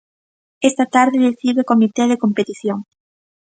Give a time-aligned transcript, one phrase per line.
[0.69, 2.79] Esta tarde decide o comité de competición.